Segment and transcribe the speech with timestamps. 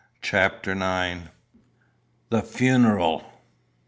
[0.23, 1.29] CHAPTER IX.
[2.29, 3.23] THE FUNERAL.